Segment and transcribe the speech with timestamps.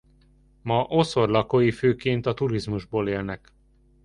[0.61, 3.53] Ma Osor lakói főként a turizmusból élnek.